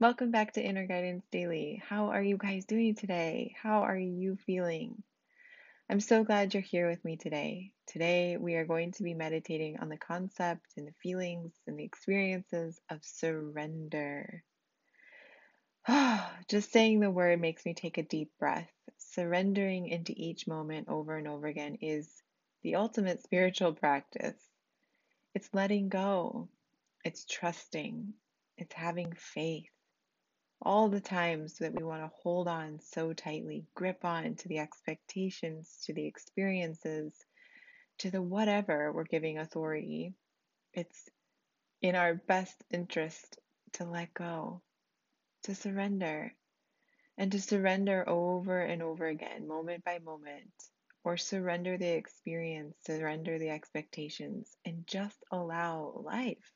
[0.00, 1.80] Welcome back to Inner Guidance Daily.
[1.88, 3.54] How are you guys doing today?
[3.62, 5.00] How are you feeling?
[5.88, 7.70] I'm so glad you're here with me today.
[7.86, 11.84] Today, we are going to be meditating on the concept and the feelings and the
[11.84, 14.42] experiences of surrender.
[16.48, 18.72] Just saying the word makes me take a deep breath.
[18.98, 22.10] Surrendering into each moment over and over again is
[22.64, 24.42] the ultimate spiritual practice.
[25.36, 26.48] It's letting go,
[27.04, 28.12] it's trusting,
[28.58, 29.68] it's having faith.
[30.64, 34.60] All the times that we want to hold on so tightly, grip on to the
[34.60, 37.12] expectations, to the experiences,
[37.98, 40.14] to the whatever we're giving authority,
[40.72, 41.10] it's
[41.82, 43.38] in our best interest
[43.74, 44.62] to let go,
[45.42, 46.32] to surrender,
[47.18, 50.50] and to surrender over and over again, moment by moment,
[51.04, 56.52] or surrender the experience, surrender the expectations, and just allow life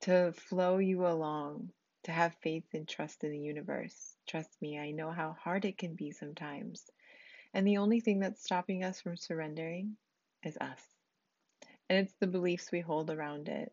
[0.00, 1.70] to flow you along,
[2.04, 4.16] to have faith and trust in the universe.
[4.26, 6.90] Trust me, I know how hard it can be sometimes.
[7.52, 9.96] And the only thing that's stopping us from surrendering
[10.42, 10.80] is us.
[11.88, 13.72] And it's the beliefs we hold around it.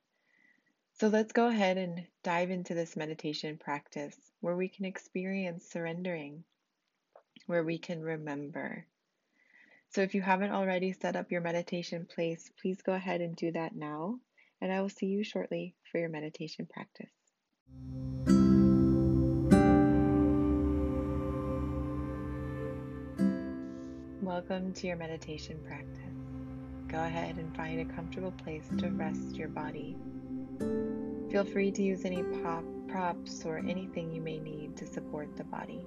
[1.00, 6.44] So let's go ahead and dive into this meditation practice where we can experience surrendering,
[7.48, 8.86] where we can remember.
[9.90, 13.52] So if you haven't already set up your meditation place, please go ahead and do
[13.52, 14.20] that now.
[14.62, 17.12] And I will see you shortly for your meditation practice.
[24.22, 26.14] Welcome to your meditation practice.
[26.88, 29.96] Go ahead and find a comfortable place to rest your body.
[31.32, 35.44] Feel free to use any pop, props or anything you may need to support the
[35.44, 35.86] body.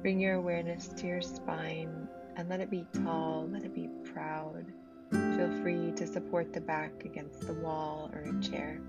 [0.00, 4.64] Bring your awareness to your spine and let it be tall, let it be proud.
[5.10, 8.80] Feel free to support the back against the wall or a chair.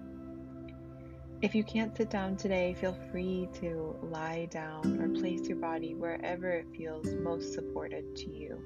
[1.43, 5.93] If you can't sit down today, feel free to lie down or place your body
[5.93, 8.63] wherever it feels most supported to you.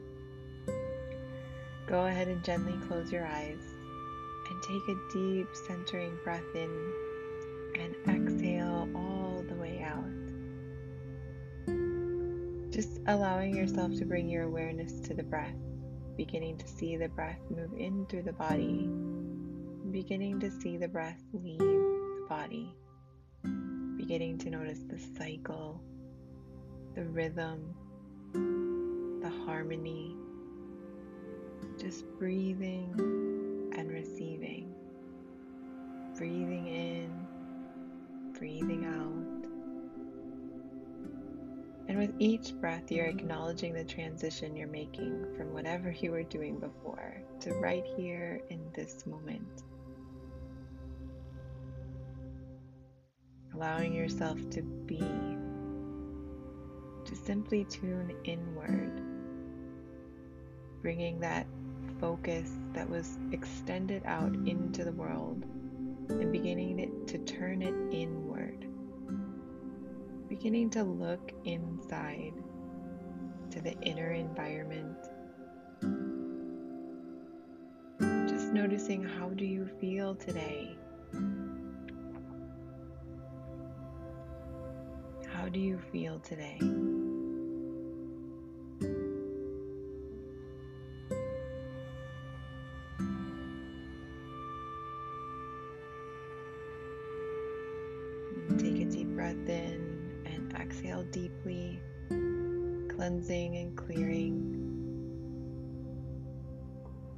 [1.88, 3.64] Go ahead and gently close your eyes
[4.48, 6.94] and take a deep centering breath in
[7.80, 10.06] and exhale all the way out.
[12.72, 15.58] Just allowing yourself to bring your awareness to the breath,
[16.16, 18.88] beginning to see the breath move in through the body,
[19.90, 21.97] beginning to see the breath leave
[22.28, 22.74] body,
[23.96, 25.82] beginning to notice the cycle,
[26.96, 27.74] the rhythm,
[28.34, 30.16] the harmony,
[31.78, 32.94] just breathing
[33.78, 34.74] and receiving,
[36.18, 37.28] breathing in,
[38.38, 39.48] breathing out.
[41.88, 46.60] And with each breath, you're acknowledging the transition you're making from whatever you were doing
[46.60, 49.64] before to right here in this moment.
[53.58, 55.00] Allowing yourself to be,
[57.06, 59.02] to simply tune inward,
[60.84, 61.48] bringing that
[62.00, 65.44] focus that was extended out into the world
[66.10, 68.68] and beginning it to turn it inward
[70.30, 72.34] beginning to look inside
[73.50, 74.98] to the inner environment.
[78.30, 80.78] Just noticing how do you feel today?
[85.48, 86.58] How do you feel today?
[98.58, 101.80] Take a deep breath in and exhale deeply,
[102.10, 104.54] cleansing and clearing.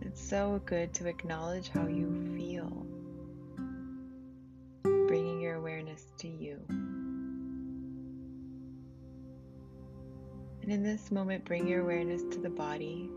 [0.01, 2.85] It's so good to acknowledge how you feel,
[10.99, 13.09] this moment, bring your awareness to the body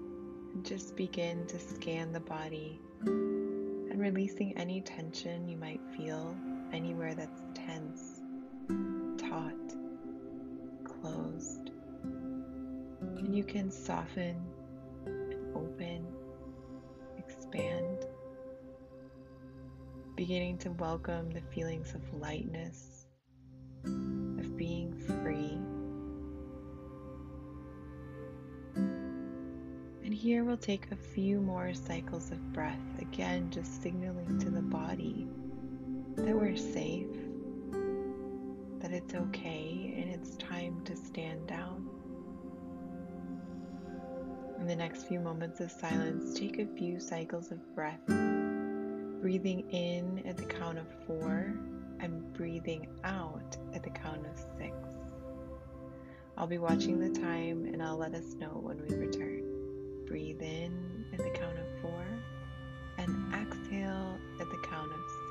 [0.55, 6.37] and just begin to scan the body and releasing any tension you might feel
[6.73, 8.21] anywhere that's tense,
[9.19, 9.75] taut
[10.85, 11.71] closed.
[13.01, 14.37] And you can soften
[15.07, 16.07] and open,
[17.19, 18.07] expand,
[20.15, 22.92] beginning to welcome the feelings of lightness,
[30.13, 34.61] And here we'll take a few more cycles of breath, again, just signaling to the
[34.61, 35.27] body
[36.17, 37.09] that we're safe
[38.81, 41.89] that it's okay and it's time to stand down.
[44.61, 48.07] In the next few moments of silence, take a few cycles of breath,
[49.23, 51.55] breathing in at the count of four
[52.01, 54.77] and breathing out at the count of six.
[56.37, 59.42] I'll be watching the time and I'll let us know when we return.
[60.13, 62.05] Breathe in at the count of four
[62.99, 65.22] and exhale at the count of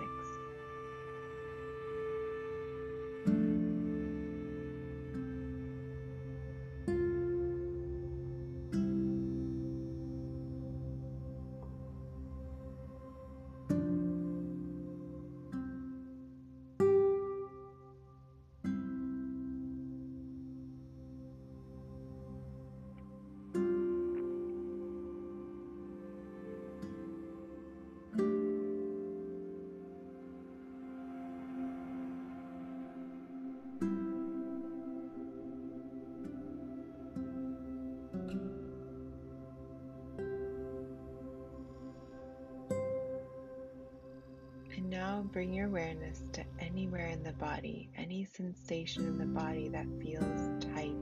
[44.91, 49.85] now bring your awareness to anywhere in the body, any sensation in the body that
[50.01, 50.97] feels tight,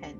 [0.00, 0.18] tense.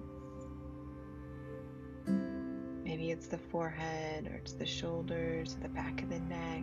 [2.84, 6.62] Maybe it's the forehead, or it's the shoulders, or the back of the neck.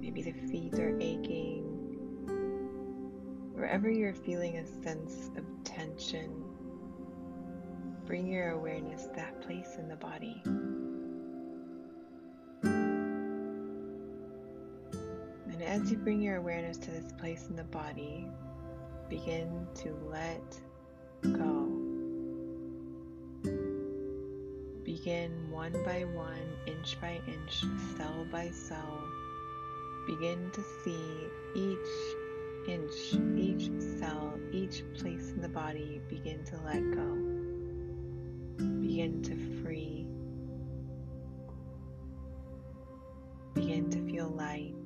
[0.00, 1.62] Maybe the feet are aching.
[3.54, 6.42] Wherever you're feeling a sense of tension,
[8.04, 10.42] bring your awareness to that place in the body.
[15.64, 18.26] As you bring your awareness to this place in the body,
[19.08, 20.58] begin to let
[21.22, 21.70] go.
[24.84, 27.64] Begin one by one, inch by inch,
[27.96, 29.02] cell by cell.
[30.06, 36.82] Begin to see each inch, each cell, each place in the body begin to let
[36.92, 37.16] go.
[38.80, 40.06] Begin to free.
[43.54, 44.83] Begin to feel light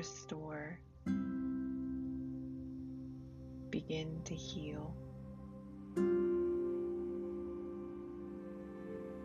[0.00, 0.78] restore,
[3.68, 4.94] begin to heal.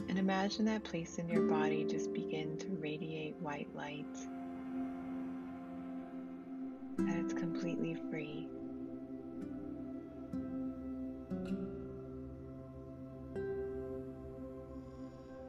[0.10, 4.13] And imagine that place in your body just begin to radiate white light.
[6.98, 8.50] That it's completely free.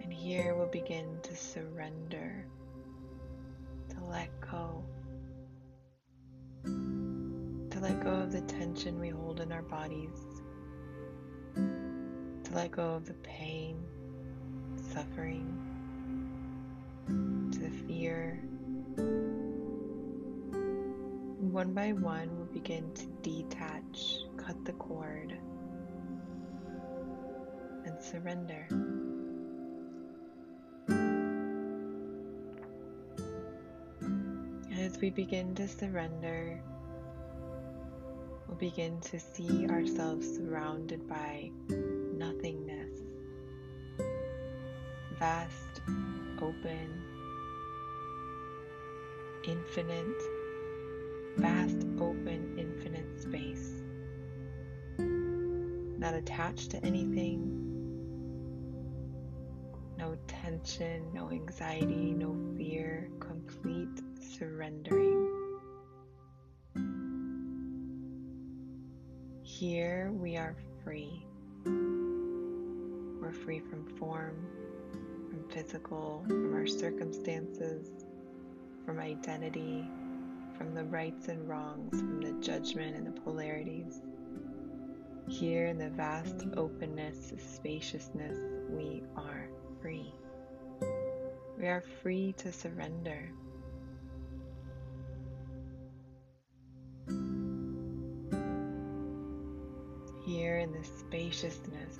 [0.05, 2.46] And here we'll begin to surrender,
[8.46, 10.43] tension we hold in our bodies,
[11.54, 13.76] to let go of the pain,
[14.93, 15.46] suffering,
[17.52, 18.43] to the fear.
[21.56, 25.32] one by one, we'll begin to detach, cut the cord,
[27.87, 28.69] and surrender.
[34.78, 36.60] As we begin to surrender,
[38.58, 43.00] begin to see ourselves surrounded by nothingness,
[45.19, 45.82] vast,
[46.41, 47.03] open,
[49.44, 50.23] infinite,
[51.37, 53.82] vast, open, infinite space.
[54.99, 57.62] Not attached to anything,
[59.99, 65.36] no tension, no anxiety, no fear, complete surrendering.
[69.58, 71.25] Here we are free.
[71.64, 74.36] We're free from form,
[75.30, 77.88] from physical, from our circumstances,
[78.84, 79.88] from identity,
[80.58, 84.02] from the rights and wrongs, from the judgment and the polarities.
[85.26, 89.48] Here in the vast openness, spaciousness, we are
[89.80, 90.12] free.
[91.58, 93.30] We are free to surrender.
[100.37, 101.99] Here in the spaciousness,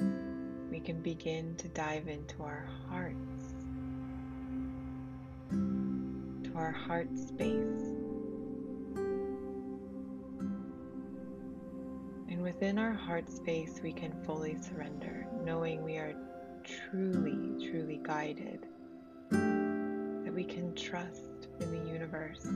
[0.71, 3.55] we can begin to dive into our hearts,
[5.49, 7.95] to our heart space.
[12.29, 16.15] And within our heart space, we can fully surrender, knowing we are
[16.63, 18.67] truly, truly guided,
[19.31, 22.47] that we can trust in the universe,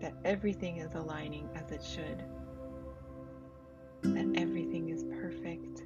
[0.00, 2.24] that everything is aligning as it should
[4.02, 5.82] that everything is perfect.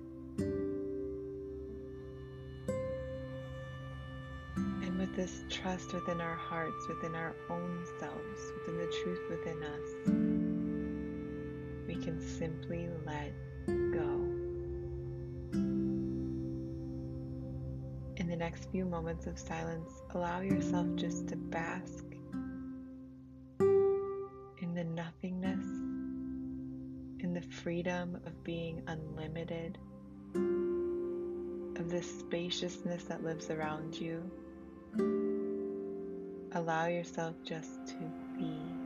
[4.83, 9.63] And with this trust within our hearts, within our own selves, within the truth within
[9.63, 9.89] us,
[11.87, 13.33] we can simply let
[13.67, 14.29] go.
[18.17, 22.05] In the next few moments of silence, allow yourself just to bask
[27.47, 29.79] freedom of being unlimited,
[31.77, 34.31] of the spaciousness that lives around you.
[36.53, 37.97] Allow yourself just to
[38.39, 38.82] be.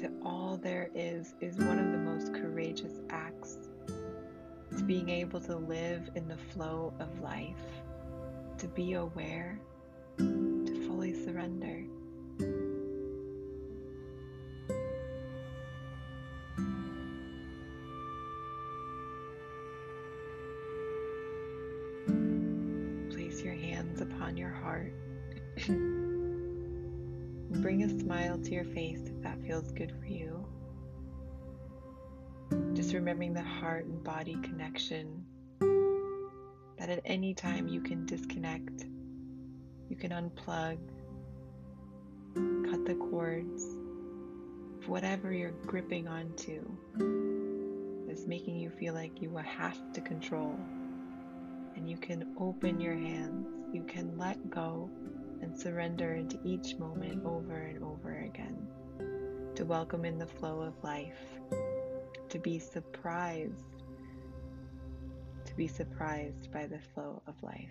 [0.00, 3.58] To all there is is one of the most courageous acts.
[4.76, 7.56] To being able to live in the flow of life,
[8.58, 9.58] to be aware,
[10.18, 11.84] to fully surrender.
[27.80, 30.46] Bring a smile to your face if that feels good for you.
[32.74, 35.24] Just remembering the heart and body connection
[36.78, 38.84] that at any time you can disconnect,
[39.88, 40.76] you can unplug,
[42.70, 43.64] cut the cords
[44.82, 46.60] of whatever you're gripping onto
[48.10, 50.54] is making you feel like you have to control.
[51.76, 54.90] And you can open your hands, you can let go
[55.42, 58.68] and surrender into each moment over and over again.
[59.56, 61.18] To welcome in the flow of life,
[62.28, 63.84] to be surprised,
[65.44, 67.70] to be surprised by the flow of life.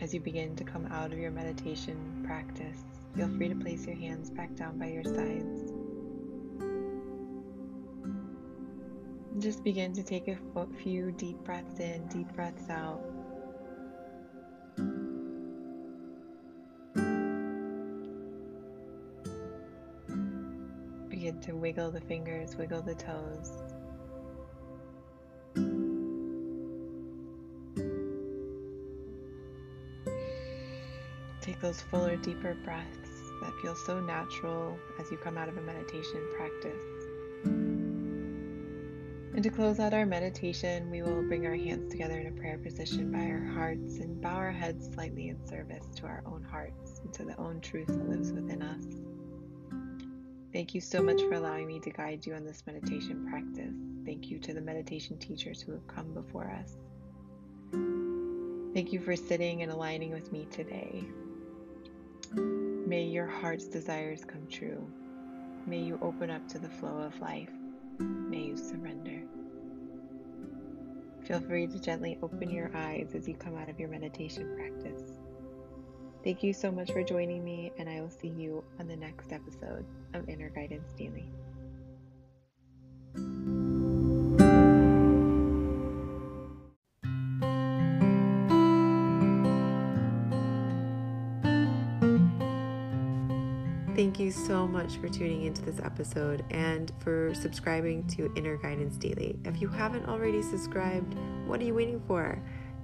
[0.00, 2.84] As you begin to come out of your meditation practice,
[3.16, 5.73] feel free to place your hands back down by your sides.
[9.40, 10.38] Just begin to take a
[10.82, 13.00] few deep breaths in, deep breaths out.
[21.08, 23.50] Begin to wiggle the fingers, wiggle the toes.
[31.40, 33.10] Take those fuller, deeper breaths
[33.42, 36.93] that feel so natural as you come out of a meditation practice.
[39.34, 42.56] And to close out our meditation, we will bring our hands together in a prayer
[42.56, 47.00] position by our hearts and bow our heads slightly in service to our own hearts
[47.02, 48.84] and to the own truth that lives within us.
[50.52, 53.74] Thank you so much for allowing me to guide you on this meditation practice.
[54.06, 56.76] Thank you to the meditation teachers who have come before us.
[58.72, 61.02] Thank you for sitting and aligning with me today.
[62.36, 64.86] May your heart's desires come true.
[65.66, 67.50] May you open up to the flow of life
[67.98, 69.22] may you surrender.
[71.24, 75.18] Feel free to gently open your eyes as you come out of your meditation practice.
[76.22, 79.32] Thank you so much for joining me, and I will see you on the next
[79.32, 79.84] episode
[80.14, 81.30] of Inner Guidance Daily.
[94.14, 98.96] Thank you so much for tuning into this episode and for subscribing to Inner Guidance
[98.96, 99.36] Daily.
[99.44, 101.16] If you haven't already subscribed,
[101.46, 102.40] what are you waiting for?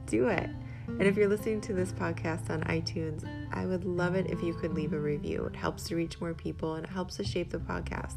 [0.06, 0.50] Do it.
[0.88, 4.54] And if you're listening to this podcast on iTunes, I would love it if you
[4.54, 5.44] could leave a review.
[5.44, 8.16] It helps to reach more people and it helps to shape the podcast.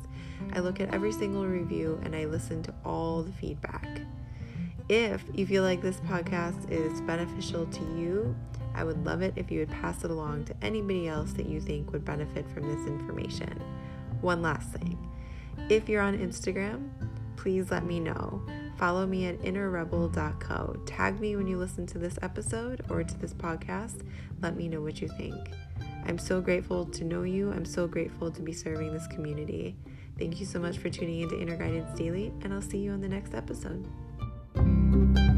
[0.53, 4.01] I look at every single review and I listen to all the feedback.
[4.89, 8.35] If you feel like this podcast is beneficial to you,
[8.75, 11.61] I would love it if you would pass it along to anybody else that you
[11.61, 13.61] think would benefit from this information.
[14.21, 14.97] One last thing
[15.69, 16.89] if you're on Instagram,
[17.37, 18.41] please let me know.
[18.77, 20.77] Follow me at innerrebel.co.
[20.85, 24.05] Tag me when you listen to this episode or to this podcast.
[24.41, 25.51] Let me know what you think.
[26.05, 27.51] I'm so grateful to know you.
[27.51, 29.75] I'm so grateful to be serving this community.
[30.19, 33.01] Thank you so much for tuning into Inner Guidance Daily, and I'll see you on
[33.01, 33.87] the next episode
[34.93, 35.32] you